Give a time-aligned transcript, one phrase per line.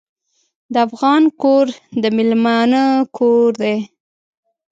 [0.73, 1.65] د افغان کور
[2.01, 2.83] د میلمانه
[3.17, 3.77] کور دی.